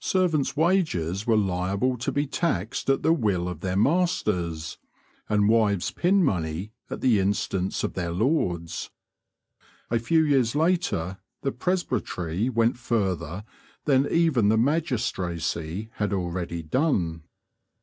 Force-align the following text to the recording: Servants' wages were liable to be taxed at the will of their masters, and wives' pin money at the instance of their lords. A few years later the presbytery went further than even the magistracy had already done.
Servants' 0.00 0.56
wages 0.56 1.26
were 1.26 1.36
liable 1.36 1.98
to 1.98 2.10
be 2.10 2.26
taxed 2.26 2.88
at 2.88 3.02
the 3.02 3.12
will 3.12 3.46
of 3.46 3.60
their 3.60 3.76
masters, 3.76 4.78
and 5.28 5.46
wives' 5.50 5.90
pin 5.90 6.24
money 6.24 6.72
at 6.88 7.02
the 7.02 7.18
instance 7.20 7.84
of 7.84 7.92
their 7.92 8.10
lords. 8.10 8.88
A 9.90 9.98
few 9.98 10.24
years 10.24 10.56
later 10.56 11.18
the 11.42 11.52
presbytery 11.52 12.48
went 12.48 12.78
further 12.78 13.44
than 13.84 14.06
even 14.10 14.48
the 14.48 14.56
magistracy 14.56 15.90
had 15.96 16.14
already 16.14 16.62
done. 16.62 17.24